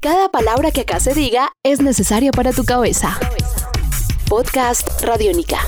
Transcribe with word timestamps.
Cada 0.00 0.28
palabra 0.28 0.70
que 0.70 0.82
acá 0.82 1.00
se 1.00 1.12
diga 1.12 1.50
es 1.64 1.80
necesaria 1.80 2.30
para 2.30 2.52
tu 2.52 2.64
cabeza. 2.64 3.18
Podcast 4.28 5.02
Radiónica. 5.02 5.58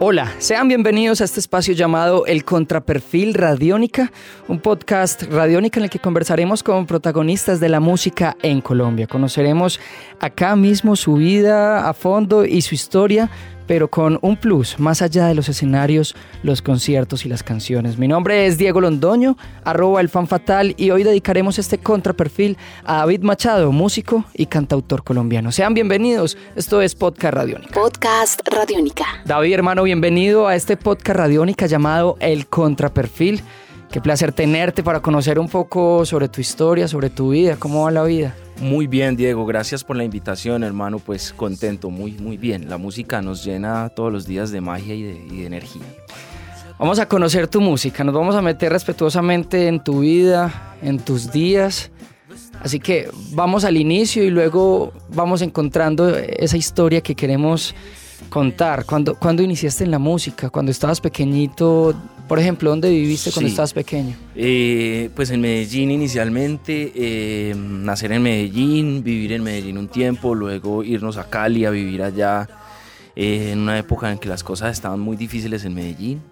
Hola, 0.00 0.30
sean 0.38 0.68
bienvenidos 0.68 1.22
a 1.22 1.24
este 1.24 1.40
espacio 1.40 1.72
llamado 1.72 2.26
El 2.26 2.44
Contraperfil 2.44 3.32
Radiónica, 3.32 4.12
un 4.48 4.60
podcast 4.60 5.22
radiónica 5.22 5.80
en 5.80 5.84
el 5.84 5.90
que 5.90 5.98
conversaremos 5.98 6.62
con 6.62 6.84
protagonistas 6.84 7.58
de 7.58 7.70
la 7.70 7.80
música 7.80 8.36
en 8.42 8.60
Colombia. 8.60 9.06
Conoceremos 9.06 9.80
acá 10.20 10.56
mismo 10.56 10.94
su 10.96 11.14
vida 11.14 11.88
a 11.88 11.94
fondo 11.94 12.44
y 12.44 12.60
su 12.60 12.74
historia 12.74 13.30
pero 13.66 13.88
con 13.88 14.18
un 14.22 14.36
plus, 14.36 14.78
más 14.78 15.02
allá 15.02 15.26
de 15.26 15.34
los 15.34 15.48
escenarios, 15.48 16.14
los 16.42 16.62
conciertos 16.62 17.24
y 17.26 17.28
las 17.28 17.42
canciones. 17.42 17.98
Mi 17.98 18.08
nombre 18.08 18.46
es 18.46 18.58
Diego 18.58 18.80
Londoño, 18.80 19.36
arroba 19.64 20.00
el 20.00 20.08
fan 20.08 20.26
fatal, 20.26 20.74
y 20.76 20.90
hoy 20.90 21.02
dedicaremos 21.02 21.58
este 21.58 21.78
contraperfil 21.78 22.56
a 22.84 22.98
David 22.98 23.22
Machado, 23.22 23.72
músico 23.72 24.24
y 24.34 24.46
cantautor 24.46 25.04
colombiano. 25.04 25.52
Sean 25.52 25.74
bienvenidos, 25.74 26.36
esto 26.56 26.82
es 26.82 26.94
Podcast 26.94 27.34
Radiónica. 27.34 27.74
Podcast 27.74 28.40
Radiónica. 28.48 29.04
David, 29.24 29.54
hermano, 29.54 29.82
bienvenido 29.84 30.46
a 30.48 30.56
este 30.56 30.76
podcast 30.76 31.18
Radiónica 31.18 31.66
llamado 31.66 32.16
El 32.20 32.46
Contraperfil. 32.46 33.42
Qué 33.92 34.00
placer 34.00 34.32
tenerte 34.32 34.82
para 34.82 35.00
conocer 35.00 35.38
un 35.38 35.50
poco 35.50 36.06
sobre 36.06 36.26
tu 36.26 36.40
historia, 36.40 36.88
sobre 36.88 37.10
tu 37.10 37.32
vida, 37.32 37.56
cómo 37.58 37.82
va 37.84 37.90
la 37.90 38.02
vida. 38.04 38.34
Muy 38.58 38.86
bien, 38.86 39.16
Diego, 39.16 39.44
gracias 39.44 39.84
por 39.84 39.96
la 39.96 40.04
invitación, 40.04 40.64
hermano. 40.64 40.98
Pues 40.98 41.34
contento, 41.34 41.90
muy, 41.90 42.12
muy 42.12 42.38
bien. 42.38 42.70
La 42.70 42.78
música 42.78 43.20
nos 43.20 43.44
llena 43.44 43.90
todos 43.90 44.10
los 44.10 44.26
días 44.26 44.50
de 44.50 44.62
magia 44.62 44.94
y 44.94 45.02
de, 45.02 45.44
energía. 45.46 45.82
Vamos 46.78 47.00
a 47.00 47.06
conocer 47.06 47.48
tu 47.48 47.60
música, 47.60 48.02
nos 48.02 48.14
vamos 48.14 48.34
a 48.34 48.40
meter 48.40 48.72
respetuosamente 48.72 49.68
en 49.68 49.84
tu 49.84 50.00
vida, 50.00 50.74
en 50.80 50.98
tus 50.98 51.30
días. 51.30 51.90
Así 52.62 52.80
que 52.80 53.10
vamos 53.32 53.66
al 53.66 53.76
inicio 53.76 54.24
y 54.24 54.30
luego 54.30 54.94
vamos 55.10 55.42
encontrando 55.42 56.16
esa 56.16 56.56
historia 56.56 57.02
que 57.02 57.14
queremos 57.14 57.74
contar. 58.28 58.84
¿Cuándo, 58.84 59.14
¿Cuándo 59.14 59.42
iniciaste 59.42 59.84
en 59.84 59.90
la 59.90 59.98
música? 59.98 60.50
Cuando 60.50 60.70
estabas 60.70 61.00
pequeñito, 61.00 61.94
por 62.28 62.38
ejemplo, 62.38 62.70
¿dónde 62.70 62.90
viviste 62.90 63.30
cuando 63.30 63.50
estabas 63.50 63.72
pequeño? 63.72 64.16
Eh, 64.34 65.10
pues 65.14 65.30
en 65.30 65.40
Medellín 65.40 65.90
inicialmente, 65.90 66.92
eh, 66.94 67.54
nacer 67.54 68.12
en 68.12 68.22
Medellín, 68.22 69.02
vivir 69.02 69.32
en 69.32 69.42
Medellín 69.42 69.76
un 69.76 69.88
tiempo, 69.88 70.34
luego 70.34 70.82
irnos 70.82 71.18
a 71.18 71.28
Cali 71.28 71.64
a 71.64 71.70
vivir 71.70 72.02
allá 72.02 72.48
eh, 73.16 73.50
en 73.52 73.58
una 73.58 73.78
época 73.78 74.10
en 74.10 74.18
que 74.18 74.28
las 74.28 74.42
cosas 74.42 74.72
estaban 74.72 75.00
muy 75.00 75.16
difíciles 75.16 75.64
en 75.64 75.74
Medellín. 75.74 76.22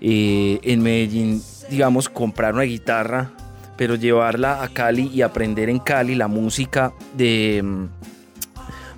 en 0.00 0.82
Medellín, 0.82 1.42
digamos, 1.70 2.08
comprar 2.08 2.52
una 2.52 2.64
guitarra, 2.64 3.32
pero 3.78 3.94
llevarla 3.94 4.62
a 4.62 4.68
Cali 4.68 5.10
y 5.12 5.22
aprender 5.22 5.70
en 5.70 5.78
Cali 5.78 6.14
la 6.16 6.28
música 6.28 6.92
de 7.16 7.88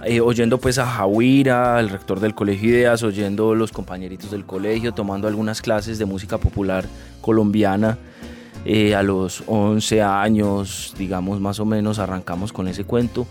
eh, 0.06 0.20
oyendo 0.20 0.58
pues 0.58 0.78
a 0.78 0.86
Jawira, 0.86 1.80
el 1.80 1.88
rector 1.88 2.20
del 2.20 2.32
colegio 2.32 2.70
Ideas, 2.70 3.02
oyendo 3.02 3.56
los 3.56 3.72
compañeritos 3.72 4.30
del 4.30 4.44
colegio, 4.44 4.92
tomando 4.92 5.26
algunas 5.26 5.60
clases 5.60 5.98
de 5.98 6.04
música 6.04 6.38
popular 6.38 6.84
colombiana. 7.20 7.98
Eh, 8.64 8.94
a 8.94 9.02
los 9.02 9.42
11 9.46 10.02
años, 10.02 10.94
digamos 10.96 11.40
más 11.40 11.58
o 11.58 11.64
menos, 11.64 11.98
arrancamos 11.98 12.52
con 12.52 12.68
ese 12.68 12.84
cuento. 12.84 13.26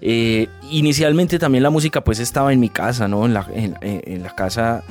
Eh, 0.00 0.48
inicialmente 0.70 1.38
también 1.38 1.62
la 1.62 1.70
música 1.70 2.02
pues 2.02 2.18
estaba 2.18 2.54
en 2.54 2.60
mi 2.60 2.70
casa, 2.70 3.06
¿no? 3.06 3.26
En 3.26 3.34
la, 3.34 4.34
casa 4.34 4.82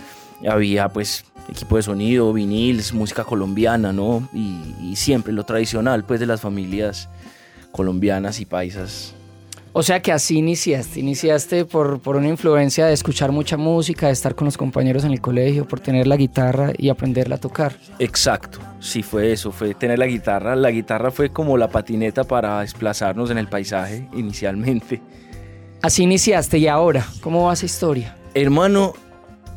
había 0.48 0.90
pues 0.90 1.26
equipo 1.50 1.78
de 1.78 1.82
sonido, 1.82 2.32
viniles, 2.32 2.94
música 2.94 3.24
colombiana, 3.24 3.92
¿no? 3.92 4.30
Y, 4.34 4.76
y, 4.82 4.96
siempre 4.98 5.34
lo 5.34 5.46
tradicional 5.46 6.04
pues 6.04 6.20
de 6.20 6.28
las 6.28 6.42
familias 6.42 7.10
colombianas 7.72 8.40
y 8.40 8.46
paisas 8.46 9.16
o 9.76 9.82
sea 9.82 10.02
que 10.02 10.12
así 10.12 10.38
iniciaste, 10.38 11.00
iniciaste 11.00 11.66
por, 11.66 12.00
por 12.00 12.16
una 12.16 12.30
influencia 12.30 12.86
de 12.86 12.94
escuchar 12.94 13.32
mucha 13.32 13.58
música, 13.58 14.06
de 14.06 14.14
estar 14.14 14.36
con 14.36 14.46
los 14.46 14.56
compañeros 14.56 15.04
en 15.04 15.12
el 15.12 15.20
colegio, 15.20 15.68
por 15.68 15.80
tener 15.80 16.06
la 16.06 16.16
guitarra 16.16 16.72
y 16.78 16.90
aprenderla 16.90 17.36
a 17.36 17.40
tocar. 17.40 17.76
Exacto, 17.98 18.60
sí 18.80 19.02
fue 19.02 19.32
eso, 19.32 19.52
fue 19.52 19.74
tener 19.74 19.98
la 19.98 20.06
guitarra. 20.06 20.56
La 20.56 20.70
guitarra 20.70 21.10
fue 21.10 21.32
como 21.32 21.58
la 21.58 21.70
patineta 21.70 22.24
para 22.24 22.62
desplazarnos 22.62 23.32
en 23.32 23.40
el 23.40 23.48
paisaje 23.48 24.08
inicialmente. 24.14 25.02
Así 25.82 26.04
iniciaste 26.04 26.60
y 26.60 26.68
ahora, 26.68 27.06
¿cómo 27.22 27.46
va 27.46 27.54
esa 27.54 27.66
historia? 27.66 28.16
Hermano, 28.36 28.94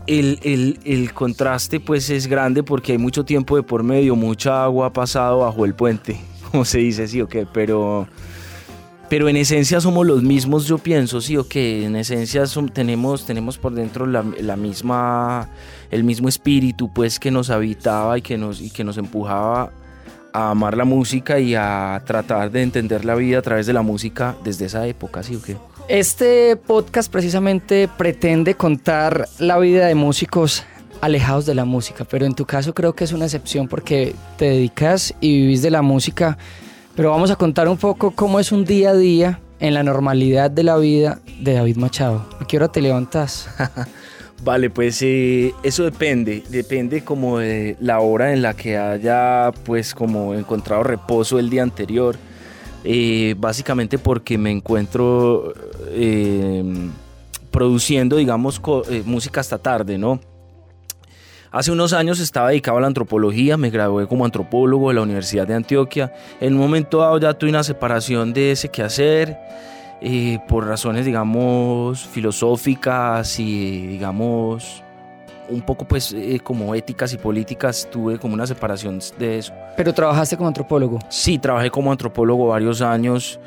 el, 0.06 0.41
el, 0.43 0.81
el, 0.84 1.12
contraste 1.12 1.78
pues 1.78 2.09
es 2.09 2.26
grande 2.26 2.62
porque 2.62 2.93
hay 2.93 2.99
mucho 2.99 3.25
tiempo 3.25 3.55
de 3.56 3.62
por 3.62 3.82
medio, 3.82 4.16
mucha 4.16 4.65
agua 4.65 4.87
ha 4.87 4.93
pasado 4.93 5.41
bajo 5.41 5.66
el 5.66 5.75
puente, 5.75 6.19
como 6.50 6.65
se 6.65 6.78
dice, 6.78 7.06
sí 7.06 7.21
o 7.21 7.28
qué, 7.28 7.47
pero 7.47 8.09
pero 9.09 9.28
en 9.28 9.37
esencia 9.37 9.81
somos 9.81 10.06
los 10.06 10.22
mismos, 10.22 10.67
yo 10.67 10.78
pienso, 10.78 11.21
sí, 11.21 11.37
o 11.37 11.47
que 11.47 11.84
en 11.84 11.97
esencia 11.97 12.44
tenemos, 12.72 13.25
tenemos 13.27 13.59
por 13.59 13.75
dentro 13.75 14.06
la, 14.06 14.22
misma, 14.22 15.49
el 15.91 16.05
mismo 16.05 16.28
espíritu, 16.28 16.93
pues, 16.93 17.19
que 17.19 17.31
nos 17.31 17.50
habitaba 17.50 18.19
y 18.19 18.22
que 18.22 18.37
nos, 18.37 18.61
y 18.61 18.71
que 18.71 18.84
nos 18.84 18.99
empujaba 18.99 19.71
a 20.33 20.50
amar 20.50 20.77
la 20.77 20.84
música 20.84 21.39
y 21.39 21.55
a 21.55 22.03
tratar 22.05 22.50
de 22.50 22.62
entender 22.62 23.05
la 23.05 23.15
vida 23.15 23.39
a 23.39 23.43
través 23.43 23.67
de 23.67 23.72
la 23.72 23.83
música 23.83 24.37
desde 24.44 24.67
esa 24.67 24.87
época, 24.87 25.23
sí, 25.23 25.37
o 25.37 25.43
qué. 25.43 25.56
Este 25.88 26.56
podcast 26.56 27.11
precisamente 27.12 27.88
pretende 27.97 28.55
contar 28.55 29.28
la 29.38 29.56
vida 29.59 29.87
de 29.87 29.94
músicos 29.94 30.65
alejados 31.00 31.47
de 31.47 31.55
la 31.55 31.65
música, 31.65 32.05
pero 32.05 32.27
en 32.27 32.34
tu 32.34 32.44
caso 32.44 32.75
creo 32.75 32.94
que 32.94 33.05
es 33.05 33.12
una 33.12 33.27
excepción 33.27 33.69
porque 33.69 34.15
te 34.37 34.47
dedicas 34.47 35.15
y 35.21 35.43
vivís 35.43 35.62
de 35.62 35.71
la 35.71 35.83
música 35.83 36.38
pero 36.96 37.10
vamos 37.10 37.30
a 37.30 37.36
contar 37.36 37.68
un 37.68 37.76
poco 37.76 38.10
cómo 38.10 38.40
es 38.40 38.50
un 38.50 38.64
día 38.64 38.90
a 38.90 38.94
día 38.94 39.40
en 39.60 39.74
la 39.74 39.82
normalidad 39.82 40.50
de 40.50 40.62
la 40.62 40.78
vida 40.78 41.20
de 41.40 41.52
David 41.52 41.76
Machado. 41.76 42.26
¿A 42.40 42.46
qué 42.46 42.56
hora 42.56 42.68
te 42.68 42.80
levantas? 42.80 43.48
Vale, 44.42 44.70
pues 44.70 45.02
eh, 45.02 45.54
eso 45.62 45.84
depende, 45.84 46.42
depende 46.48 47.04
como 47.04 47.38
de 47.38 47.76
la 47.80 48.00
hora 48.00 48.32
en 48.32 48.42
la 48.42 48.54
que 48.54 48.78
haya 48.78 49.52
pues 49.64 49.94
como 49.94 50.34
encontrado 50.34 50.82
reposo 50.82 51.38
el 51.38 51.50
día 51.50 51.62
anterior, 51.62 52.16
eh, 52.84 53.34
básicamente 53.38 53.98
porque 53.98 54.38
me 54.38 54.50
encuentro 54.50 55.52
eh, 55.88 56.64
produciendo 57.50 58.16
digamos 58.16 58.60
música 59.04 59.40
hasta 59.40 59.58
tarde, 59.58 59.98
¿no? 59.98 60.20
Hace 61.50 61.70
unos 61.72 61.92
años 61.92 62.20
estaba 62.20 62.48
dedicado 62.48 62.78
a 62.78 62.80
la 62.80 62.86
antropología, 62.86 63.56
me 63.56 63.70
gradué 63.70 64.06
como 64.06 64.24
antropólogo 64.24 64.88
de 64.88 64.94
la 64.94 65.02
Universidad 65.02 65.46
de 65.46 65.54
Antioquia. 65.54 66.12
En 66.40 66.54
un 66.54 66.60
momento 66.60 66.98
dado 66.98 67.18
ya 67.18 67.34
tuve 67.34 67.50
una 67.50 67.62
separación 67.62 68.32
de 68.32 68.52
ese 68.52 68.68
quehacer 68.68 69.38
eh, 70.00 70.38
por 70.48 70.66
razones, 70.66 71.06
digamos, 71.06 72.04
filosóficas 72.06 73.38
y, 73.38 73.86
digamos, 73.86 74.82
un 75.48 75.62
poco 75.62 75.86
pues 75.86 76.12
eh, 76.12 76.40
como 76.42 76.74
éticas 76.74 77.12
y 77.12 77.18
políticas, 77.18 77.88
tuve 77.90 78.18
como 78.18 78.34
una 78.34 78.46
separación 78.46 78.98
de 79.18 79.38
eso. 79.38 79.52
¿Pero 79.76 79.94
trabajaste 79.94 80.36
como 80.36 80.48
antropólogo? 80.48 80.98
Sí, 81.08 81.38
trabajé 81.38 81.70
como 81.70 81.92
antropólogo 81.92 82.48
varios 82.48 82.82
años, 82.82 83.38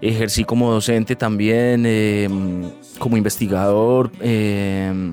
ejercí 0.00 0.44
como 0.44 0.70
docente 0.70 1.16
también, 1.16 1.84
em, 1.84 2.70
como 2.98 3.16
investigador. 3.16 4.10
Eh, 4.20 5.12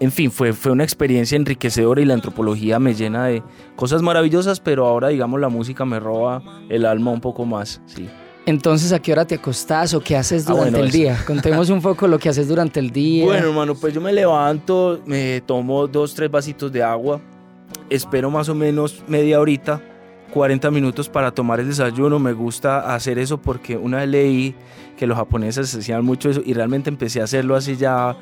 en 0.00 0.10
fin, 0.10 0.30
fue, 0.30 0.54
fue 0.54 0.72
una 0.72 0.82
experiencia 0.82 1.36
enriquecedora 1.36 2.00
y 2.00 2.06
la 2.06 2.14
antropología 2.14 2.78
me 2.78 2.94
llena 2.94 3.26
de 3.26 3.42
cosas 3.76 4.00
maravillosas, 4.00 4.58
pero 4.58 4.86
ahora 4.86 5.08
digamos 5.08 5.38
la 5.40 5.50
música 5.50 5.84
me 5.84 6.00
roba 6.00 6.42
el 6.70 6.86
alma 6.86 7.10
un 7.10 7.20
poco 7.20 7.44
más, 7.44 7.82
sí. 7.86 8.08
Entonces, 8.46 8.92
¿a 8.92 8.98
qué 8.98 9.12
hora 9.12 9.26
te 9.26 9.34
acostás 9.34 9.92
o 9.92 10.00
qué 10.00 10.16
haces 10.16 10.48
ah, 10.48 10.54
durante 10.54 10.80
el 10.80 10.90
día? 10.90 11.22
Contemos 11.26 11.68
un 11.68 11.82
poco 11.82 12.08
lo 12.08 12.18
que 12.18 12.30
haces 12.30 12.48
durante 12.48 12.80
el 12.80 12.90
día. 12.90 13.26
Bueno, 13.26 13.48
hermano, 13.48 13.74
pues 13.74 13.92
yo 13.92 14.00
me 14.00 14.12
levanto, 14.12 15.02
me 15.04 15.42
tomo 15.42 15.86
dos, 15.86 16.14
tres 16.14 16.30
vasitos 16.30 16.72
de 16.72 16.82
agua, 16.82 17.20
espero 17.90 18.30
más 18.30 18.48
o 18.48 18.54
menos 18.54 19.04
media 19.06 19.38
horita, 19.38 19.82
40 20.32 20.70
minutos 20.70 21.08
para 21.10 21.30
tomar 21.30 21.60
el 21.60 21.68
desayuno. 21.68 22.18
Me 22.18 22.32
gusta 22.32 22.94
hacer 22.94 23.18
eso 23.18 23.38
porque 23.38 23.76
una 23.76 23.98
vez 23.98 24.08
leí 24.08 24.54
que 24.96 25.06
los 25.06 25.18
japoneses 25.18 25.74
hacían 25.74 26.04
mucho 26.04 26.30
eso 26.30 26.40
y 26.44 26.54
realmente 26.54 26.88
empecé 26.88 27.20
a 27.20 27.24
hacerlo 27.24 27.54
así 27.54 27.76
ya 27.76 28.16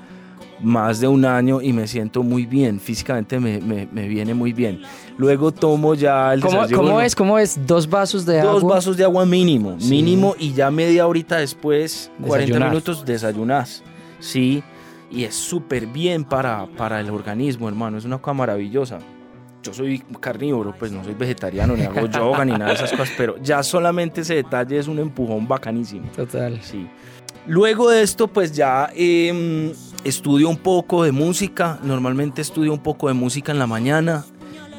más 0.60 1.00
de 1.00 1.08
un 1.08 1.24
año 1.24 1.60
y 1.60 1.72
me 1.72 1.86
siento 1.86 2.22
muy 2.22 2.46
bien, 2.46 2.80
físicamente 2.80 3.38
me, 3.38 3.60
me, 3.60 4.08
viene 4.08 4.34
muy 4.34 4.52
bien. 4.52 4.82
Luego 5.16 5.52
tomo 5.52 5.94
ya 5.94 6.32
el 6.34 6.40
¿Cómo, 6.40 6.66
¿Cómo 6.74 7.00
es? 7.00 7.14
¿Cómo 7.14 7.38
es? 7.38 7.66
¿Dos 7.66 7.88
vasos 7.88 8.26
de 8.26 8.40
agua? 8.40 8.52
Dos 8.52 8.64
vasos 8.64 8.96
de 8.96 9.04
agua 9.04 9.24
mínimo, 9.24 9.76
mínimo 9.88 10.34
y 10.38 10.52
ya 10.52 10.70
media 10.70 11.06
horita 11.06 11.36
después, 11.36 12.10
40 12.26 12.58
minutos 12.58 13.04
desayunas. 13.04 13.82
Sí, 14.20 14.62
y 15.10 15.24
es 15.24 15.34
súper 15.34 15.86
bien 15.86 16.24
para, 16.24 16.66
para 16.76 17.00
el 17.00 17.10
organismo, 17.10 17.68
hermano, 17.68 17.98
es 17.98 18.04
una 18.04 18.18
cosa 18.18 18.34
maravillosa. 18.34 18.98
Yo 19.62 19.72
soy 19.72 19.98
carnívoro, 20.20 20.74
pues 20.78 20.92
no 20.92 21.02
soy 21.02 21.14
vegetariano, 21.14 21.76
ni 21.76 21.84
hago 21.84 22.06
yoga, 22.10 22.44
ni 22.44 22.52
nada 22.52 22.66
de 22.66 22.74
esas 22.74 22.90
cosas, 22.92 23.10
pero 23.16 23.36
ya 23.42 23.62
solamente 23.62 24.20
ese 24.20 24.34
detalle 24.34 24.78
es 24.78 24.88
un 24.88 24.98
empujón 24.98 25.46
bacanísimo. 25.48 26.08
Total. 26.14 26.60
Sí. 26.62 26.88
Luego 27.46 27.90
de 27.90 28.02
esto, 28.02 28.28
pues 28.28 28.52
ya 28.52 28.90
em, 28.94 29.72
estudio 30.04 30.48
un 30.48 30.56
poco 30.56 31.04
de 31.04 31.12
música. 31.12 31.78
Normalmente 31.82 32.42
estudio 32.42 32.72
un 32.72 32.82
poco 32.82 33.08
de 33.08 33.14
música 33.14 33.52
en 33.52 33.58
la 33.58 33.66
mañana. 33.66 34.24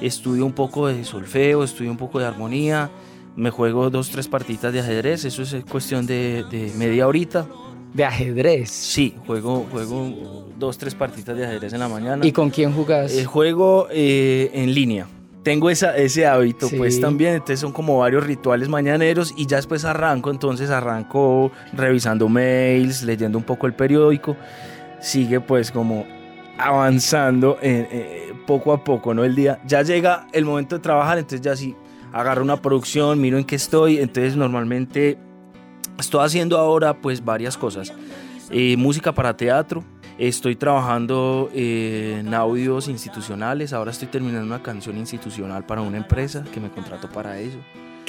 Estudio 0.01 0.45
un 0.45 0.53
poco 0.53 0.87
de 0.87 1.03
solfeo, 1.03 1.63
estudio 1.63 1.91
un 1.91 1.97
poco 1.97 2.19
de 2.19 2.25
armonía. 2.25 2.89
me 3.35 3.49
juego 3.49 3.89
dos, 3.89 4.09
tres 4.09 4.27
partitas 4.27 4.73
de 4.73 4.79
ajedrez, 4.79 5.25
eso 5.25 5.41
es 5.43 5.55
cuestión 5.65 6.05
de, 6.05 6.43
de 6.49 6.71
media 6.77 7.07
horita. 7.07 7.45
¿De 7.93 8.05
ajedrez? 8.05 8.69
Sí, 8.69 9.15
juego, 9.25 9.65
juego 9.71 10.47
dos, 10.57 10.77
tres 10.77 10.93
partitas 10.93 11.35
de 11.35 11.45
ajedrez 11.45 11.73
en 11.73 11.79
la 11.79 11.87
mañana. 11.87 12.25
¿Y 12.25 12.31
con 12.31 12.49
quién 12.49 12.71
jugás? 12.73 13.13
El 13.13 13.25
juego 13.25 13.87
eh, 13.91 14.51
en 14.53 14.73
línea. 14.73 15.07
Tengo 15.43 15.69
esa, 15.69 15.95
ese 15.95 16.27
hábito, 16.27 16.67
pues 16.77 16.99
también, 16.99 17.33
entonces 17.33 17.61
son 17.61 17.71
como 17.71 17.97
varios 17.99 18.25
rituales 18.25 18.67
mañaneros 18.67 19.33
y 19.37 19.47
ya 19.47 19.55
después 19.55 19.85
arranco, 19.85 20.29
entonces 20.31 20.69
arranco 20.69 21.51
revisando 21.71 22.27
mails, 22.27 23.03
leyendo 23.03 23.37
un 23.37 23.45
poco 23.45 23.65
el 23.65 23.73
periódico, 23.73 24.35
sigue 25.01 25.39
pues 25.39 25.71
como 25.71 26.05
avanzando 26.57 27.57
eh, 27.61 28.33
poco 28.45 28.73
a 28.73 28.83
poco, 28.83 29.13
¿no? 29.13 29.23
El 29.23 29.35
día, 29.35 29.61
ya 29.65 29.81
llega 29.81 30.27
el 30.33 30.45
momento 30.45 30.75
de 30.75 30.81
trabajar, 30.81 31.17
entonces 31.17 31.41
ya 31.41 31.55
sí 31.55 31.75
agarro 32.11 32.43
una 32.43 32.61
producción, 32.61 33.19
miro 33.21 33.37
en 33.37 33.43
qué 33.43 33.55
estoy, 33.55 33.99
entonces 33.99 34.35
normalmente 34.35 35.17
estoy 35.99 36.25
haciendo 36.25 36.57
ahora 36.57 36.93
pues 36.93 37.23
varias 37.23 37.57
cosas. 37.57 37.93
Eh, 38.49 38.75
música 38.77 39.13
para 39.13 39.37
teatro, 39.37 39.83
estoy 40.17 40.55
trabajando 40.55 41.49
eh, 41.53 42.17
en 42.19 42.33
audios 42.33 42.87
institucionales, 42.87 43.73
ahora 43.73 43.91
estoy 43.91 44.07
terminando 44.07 44.47
una 44.47 44.63
canción 44.63 44.97
institucional 44.97 45.65
para 45.65 45.81
una 45.81 45.97
empresa 45.97 46.43
que 46.51 46.59
me 46.59 46.69
contrató 46.69 47.09
para 47.09 47.39
eso. 47.39 47.59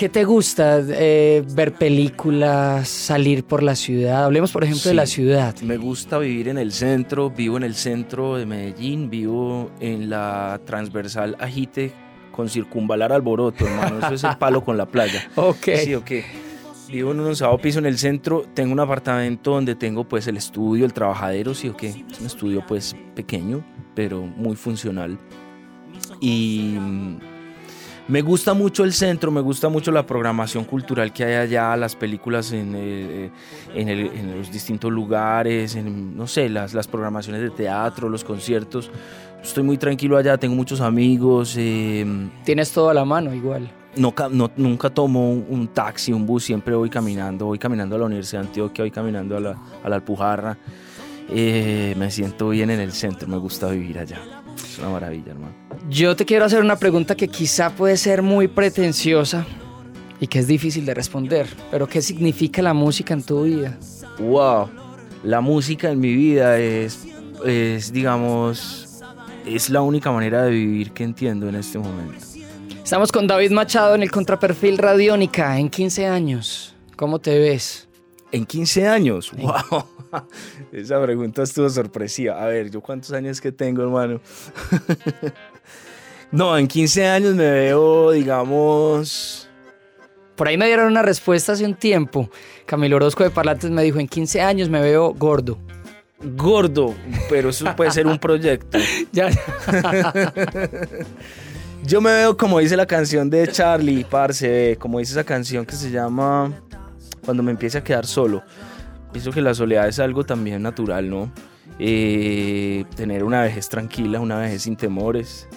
¿Qué 0.01 0.09
te 0.09 0.25
gusta? 0.25 0.81
Eh, 0.89 1.45
¿Ver 1.53 1.75
películas? 1.75 2.89
¿Salir 2.89 3.45
por 3.45 3.63
la 3.63 3.77
ciudad? 3.77 4.25
Hablemos, 4.25 4.51
por 4.51 4.65
ejemplo, 4.65 4.89
de 4.89 4.95
la 4.95 5.05
ciudad. 5.05 5.55
Me 5.61 5.77
gusta 5.77 6.17
vivir 6.17 6.49
en 6.49 6.57
el 6.57 6.73
centro. 6.73 7.29
Vivo 7.29 7.59
en 7.59 7.65
el 7.65 7.75
centro 7.75 8.39
de 8.39 8.47
Medellín. 8.47 9.11
Vivo 9.11 9.71
en 9.79 10.09
la 10.09 10.59
transversal 10.65 11.37
Ajite 11.39 11.93
con 12.33 12.49
circunvalar 12.49 13.13
alboroto, 13.13 13.67
hermano. 13.67 13.99
Eso 13.99 14.15
es 14.15 14.25
el 14.25 14.39
palo 14.39 14.65
con 14.65 14.79
la 14.79 14.87
playa. 14.87 15.29
ok. 15.37 15.69
Sí, 15.85 15.95
ok. 15.95 16.11
Vivo 16.89 17.11
en 17.11 17.21
un 17.21 17.27
onceavo 17.27 17.59
piso 17.59 17.79
en 17.79 17.85
el 17.85 17.99
centro. 17.99 18.47
Tengo 18.55 18.73
un 18.73 18.81
apartamento 18.81 19.51
donde 19.51 19.75
tengo 19.75 20.09
pues 20.09 20.27
el 20.29 20.39
estudio, 20.39 20.87
el 20.87 20.95
trabajadero, 20.95 21.53
sí, 21.53 21.69
ok. 21.69 21.83
Es 21.83 22.21
un 22.21 22.27
estudio 22.27 22.65
pues 22.67 22.97
pequeño, 23.15 23.63
pero 23.95 24.23
muy 24.23 24.57
funcional. 24.57 25.19
Y 26.23 26.77
mm, 26.81 27.19
me 28.11 28.23
gusta 28.23 28.55
mucho 28.55 28.83
el 28.83 28.93
centro, 28.93 29.31
me 29.31 29.41
gusta 29.41 29.69
mucho 29.69 29.93
la 29.93 30.05
programación 30.05 30.65
cultural 30.65 31.13
que 31.13 31.25
hay 31.25 31.35
allá, 31.35 31.77
las 31.77 31.95
películas 31.95 32.53
en, 32.53 32.75
eh, 32.75 33.31
en, 33.75 34.37
los 34.37 34.51
distintos 34.51 34.91
lugares, 34.91 35.77
en, 35.77 36.17
no 36.17 36.27
sé, 36.27 36.49
las, 36.49 36.75
las 36.75 36.89
programaciones 36.89 37.41
de 37.41 37.51
teatro, 37.51 38.09
los 38.09 38.25
conciertos. 38.25 38.91
Estoy 39.43 39.63
muy 39.63 39.79
tranquilo 39.79 40.17
allá, 40.17 40.37
tengo 40.37 40.57
muchos 40.57 40.81
amigos. 40.81 41.55
Eh, 41.57 42.05
Tienes 42.45 42.73
todo 42.73 42.91
a 42.91 42.95
la 42.95 43.05
mano 43.05 43.33
igual. 43.33 43.71
No, 43.97 44.13
no, 44.31 44.51
nunca 44.57 44.91
tomo 44.91 45.31
un, 45.31 45.69
taxi, 45.69 46.13
un 46.13 46.27
bus, 46.27 46.45
siempre 46.45 46.75
voy 46.75 46.91
caminando, 46.91 47.47
voy 47.47 47.59
caminando 47.59 47.97
a 47.97 48.01
la 48.01 48.07
Universidad 48.07 48.43
de 48.43 48.49
Antioquia, 48.49 48.85
voy 48.85 48.91
caminando 48.91 49.37
a 49.37 49.41
la, 49.41 49.57
a 49.83 49.89
la 49.89 49.97
Alpujarra. 49.97 50.59
Eh, 51.29 51.95
me 51.97 52.11
siento 52.11 52.49
bien 52.49 52.71
en 52.71 52.81
el 52.81 52.93
centro, 52.93 53.29
me 53.29 53.37
gusta 53.37 53.69
vivir 53.69 53.99
allá. 53.99 54.19
Una 54.81 54.91
maravilla, 54.91 55.33
hermano. 55.33 55.55
Yo 55.89 56.17
te 56.17 56.25
quiero 56.25 56.45
hacer 56.45 56.61
una 56.61 56.77
pregunta 56.77 57.15
que 57.15 57.29
quizá 57.29 57.71
puede 57.71 57.97
ser 57.97 58.23
muy 58.23 58.49
pretenciosa 58.49 59.47
y 60.21 60.27
que 60.27 60.39
es 60.39 60.47
difícil 60.47 60.85
de 60.85 60.95
responder, 60.95 61.47
pero 61.71 61.87
¿qué 61.87 62.03
significa 62.03 62.63
la 62.63 62.75
música 62.75 63.15
en 63.15 63.23
tu 63.23 63.45
vida? 63.45 63.79
Wow, 64.19 64.69
la 65.25 65.41
música 65.41 65.91
en 65.91 66.01
mi 66.01 66.15
vida 66.15 66.59
es, 66.59 67.07
es 67.45 67.93
digamos, 67.93 69.01
es 69.47 69.71
la 69.71 69.83
única 69.83 70.13
manera 70.13 70.43
de 70.43 70.51
vivir 70.51 70.93
que 70.93 71.05
entiendo 71.05 71.49
en 71.49 71.57
este 71.57 71.79
momento. 71.79 72.25
Estamos 72.83 73.13
con 73.13 73.27
David 73.27 73.51
Machado 73.53 73.95
en 73.95 74.03
el 74.03 74.11
Contraperfil 74.11 74.77
Radiónica 74.77 75.59
en 75.59 75.71
15 75.71 76.07
años. 76.07 76.75
¿Cómo 76.97 77.19
te 77.19 77.39
ves? 77.39 77.90
En 78.33 78.47
15 78.47 78.87
años, 78.87 79.33
wow. 79.33 79.85
Esa 80.73 81.03
pregunta 81.03 81.43
estuvo 81.43 81.69
sorpresiva. 81.69 82.43
A 82.43 82.47
ver, 82.47 82.71
¿yo 82.71 82.81
cuántos 82.81 83.13
años 83.13 83.41
que 83.41 83.51
tengo, 83.51 83.83
hermano? 83.83 84.21
no, 86.31 86.57
en 86.57 86.69
15 86.69 87.07
años 87.07 87.35
me 87.35 87.51
veo, 87.51 88.13
digamos... 88.13 89.49
Por 90.37 90.49
ahí 90.49 90.57
me 90.57 90.67
dieron 90.67 90.87
una 90.87 91.03
respuesta 91.03 91.53
hace 91.53 91.67
un 91.67 91.75
tiempo. 91.75 92.31
Camilo 92.65 92.97
Orozco 92.97 93.25
de 93.25 93.31
Parlantes 93.31 93.71
me 93.71 93.83
dijo, 93.83 93.99
en 93.99 94.09
15 94.09 94.41
años 94.41 94.71
me 94.71 94.81
veo 94.81 95.13
gordo. 95.13 95.59
Gordo, 96.23 96.95
pero 97.29 97.51
eso 97.51 97.75
puede 97.77 97.91
ser 97.91 98.07
un 98.07 98.19
proyecto. 98.19 98.79
ya. 99.13 99.29
Yo 101.85 102.01
me 102.01 102.13
veo 102.13 102.37
como 102.37 102.59
dice 102.59 102.77
la 102.77 102.87
canción 102.87 103.29
de 103.29 103.49
Charlie, 103.49 104.05
parce, 104.05 104.77
como 104.79 104.99
dice 104.99 105.13
esa 105.13 105.25
canción 105.25 105.67
que 105.67 105.77
se 105.77 105.91
llama 105.91 106.53
Cuando 107.25 107.43
me 107.43 107.51
empiece 107.51 107.79
a 107.79 107.85
quedar 107.85 108.07
solo. 108.07 108.43
Pienso 109.13 109.33
que 109.33 109.41
la 109.41 109.55
soledad 109.55 109.89
es 109.89 109.99
algo 109.99 110.25
también 110.25 110.63
natural, 110.63 111.11
¿no? 111.11 111.33
Eh, 111.79 112.85
tener 112.95 113.25
una 113.25 113.43
vejez 113.43 113.69
tranquila, 113.69 114.21
una 114.21 114.39
vejez 114.39 114.63
sin 114.63 114.77
temores, 114.77 115.49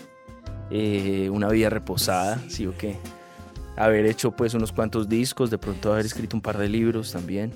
eh, 0.72 1.30
una 1.30 1.50
vida 1.50 1.70
reposada, 1.70 2.40
¿sí 2.48 2.66
o 2.66 2.76
qué? 2.78 2.98
Haber 3.76 4.06
hecho 4.06 4.32
pues 4.32 4.54
unos 4.54 4.72
cuantos 4.72 5.10
discos, 5.10 5.50
de 5.50 5.58
pronto 5.58 5.92
haber 5.94 6.06
escrito 6.06 6.36
un 6.36 6.42
par 6.42 6.58
de 6.58 6.70
libros 6.70 7.12
también. 7.12 7.52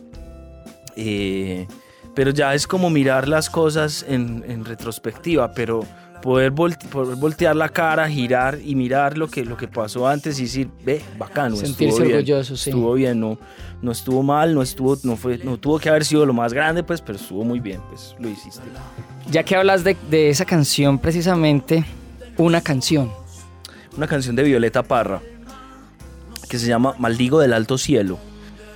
Eh, 0.95 1.67
pero 2.13 2.31
ya 2.31 2.53
es 2.53 2.67
como 2.67 2.89
mirar 2.89 3.27
las 3.27 3.49
cosas 3.49 4.05
en, 4.07 4.43
en 4.47 4.65
retrospectiva, 4.65 5.51
pero 5.51 5.85
poder, 6.27 6.51
voltear 6.51 7.55
la 7.55 7.69
cara, 7.69 8.09
girar 8.09 8.59
y 8.61 8.75
mirar 8.75 9.17
lo 9.17 9.29
que, 9.29 9.45
lo 9.45 9.55
que 9.55 9.69
pasó 9.69 10.05
antes 10.09 10.37
y 10.39 10.43
decir, 10.43 10.69
ve, 10.83 11.01
bacano, 11.17 11.55
Sentirse 11.55 11.85
estuvo 11.85 12.05
orgulloso, 12.05 12.53
bien, 12.53 12.67
Estuvo 12.67 12.93
bien, 12.95 13.19
no, 13.21 13.39
no 13.81 13.91
estuvo 13.93 14.23
mal, 14.23 14.53
no, 14.53 14.61
estuvo, 14.61 14.97
no, 15.03 15.15
fue, 15.15 15.37
no 15.37 15.57
tuvo 15.57 15.79
que 15.79 15.87
haber 15.87 16.03
sido 16.03 16.25
lo 16.25 16.33
más 16.33 16.51
grande, 16.51 16.83
pues, 16.83 16.99
pero 16.99 17.17
estuvo 17.17 17.45
muy 17.45 17.61
bien, 17.61 17.79
pues 17.89 18.13
lo 18.19 18.27
hiciste. 18.27 18.61
Ya 19.31 19.43
que 19.43 19.55
hablas 19.55 19.85
de, 19.85 19.95
de 20.09 20.27
esa 20.27 20.43
canción, 20.43 20.99
precisamente, 20.99 21.85
una 22.35 22.59
canción. 22.59 23.09
Una 23.95 24.07
canción 24.07 24.35
de 24.35 24.43
Violeta 24.43 24.83
Parra, 24.83 25.21
que 26.49 26.59
se 26.59 26.67
llama 26.67 26.93
Maldigo 26.99 27.39
del 27.39 27.53
Alto 27.53 27.77
Cielo. 27.77 28.19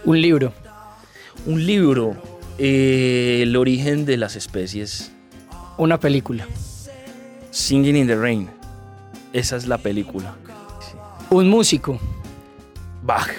Un 0.05 0.21
libro. 0.21 0.53
Un 1.45 1.65
libro, 1.65 2.15
eh, 2.57 3.41
el 3.43 3.57
origen 3.57 4.05
de 4.05 4.15
las 4.15 4.37
especies. 4.37 5.11
Una 5.77 5.99
película. 5.99 6.47
Singing 7.51 7.97
in 7.97 8.07
the 8.07 8.15
Rain. 8.15 8.49
Esa 9.33 9.57
es 9.57 9.67
la 9.67 9.77
película. 9.77 10.33
Un 11.29 11.49
músico. 11.49 11.99
Bach. 13.03 13.29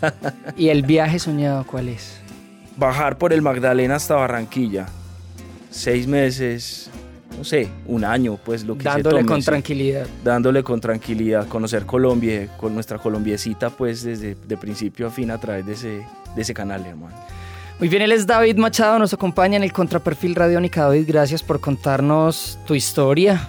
¿Y 0.56 0.68
el 0.68 0.82
viaje 0.84 1.18
soñado 1.18 1.66
cuál 1.66 1.88
es? 1.88 2.20
Bajar 2.76 3.18
por 3.18 3.32
el 3.32 3.42
Magdalena 3.42 3.96
hasta 3.96 4.14
Barranquilla. 4.14 4.86
Seis 5.70 6.06
meses, 6.06 6.90
no 7.36 7.42
sé, 7.42 7.68
un 7.86 8.04
año, 8.04 8.38
pues 8.44 8.64
lo 8.64 8.78
que 8.78 8.84
Dándole 8.84 9.24
con 9.24 9.42
tranquilidad. 9.42 10.06
Dándole 10.22 10.62
con 10.62 10.80
tranquilidad, 10.80 11.48
conocer 11.48 11.86
Colombia, 11.86 12.48
con 12.56 12.72
nuestra 12.72 12.98
colombiecita, 12.98 13.70
pues 13.70 14.04
desde 14.04 14.36
de 14.36 14.56
principio 14.56 15.08
a 15.08 15.10
fin 15.10 15.30
a 15.32 15.38
través 15.38 15.66
de 15.66 15.72
ese, 15.72 16.06
de 16.36 16.42
ese 16.42 16.54
canal, 16.54 16.86
hermano. 16.86 17.16
Muy 17.78 17.88
bien, 17.88 18.02
él 18.02 18.10
es 18.10 18.26
David 18.26 18.56
Machado, 18.56 18.98
nos 18.98 19.14
acompaña 19.14 19.56
en 19.56 19.62
el 19.62 19.72
Contraperfil 19.72 20.34
Radiónica. 20.34 20.82
David, 20.82 21.04
gracias 21.06 21.44
por 21.44 21.60
contarnos 21.60 22.58
tu 22.66 22.74
historia 22.74 23.48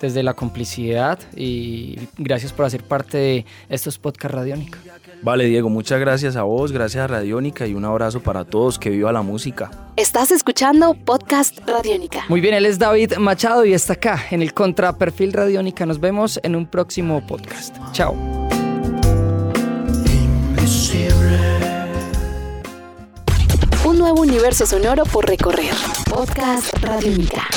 desde 0.00 0.22
la 0.22 0.34
complicidad 0.34 1.18
y 1.34 1.98
gracias 2.16 2.52
por 2.52 2.64
hacer 2.64 2.84
parte 2.84 3.18
de 3.18 3.46
estos 3.68 3.98
podcast 3.98 4.34
Radiónica. 4.34 4.78
Vale, 5.22 5.46
Diego, 5.46 5.68
muchas 5.68 5.98
gracias 5.98 6.36
a 6.36 6.44
vos, 6.44 6.70
gracias 6.70 7.02
a 7.02 7.06
Radiónica 7.08 7.66
y 7.66 7.74
un 7.74 7.84
abrazo 7.84 8.20
para 8.20 8.44
todos, 8.44 8.78
que 8.78 8.90
viva 8.90 9.10
la 9.12 9.22
música. 9.22 9.70
Estás 9.96 10.30
escuchando 10.30 10.94
Podcast 10.94 11.58
Radiónica. 11.66 12.24
Muy 12.28 12.40
bien, 12.40 12.54
él 12.54 12.66
es 12.66 12.78
David 12.78 13.14
Machado 13.16 13.64
y 13.64 13.72
está 13.72 13.94
acá 13.94 14.26
en 14.30 14.42
el 14.42 14.54
Contraperfil 14.54 15.32
Radiónica. 15.32 15.86
Nos 15.86 15.98
vemos 15.98 16.38
en 16.44 16.54
un 16.54 16.66
próximo 16.66 17.26
podcast. 17.26 17.76
Chao. 17.90 18.45
Nuevo 24.06 24.22
universo 24.22 24.64
sonoro 24.66 25.02
por 25.02 25.26
recorrer. 25.26 25.74
Podcast 26.08 26.72
Radiónica. 26.80 27.48